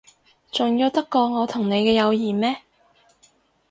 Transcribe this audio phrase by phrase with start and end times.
[0.51, 2.63] 重要得過我同你嘅友誼咩？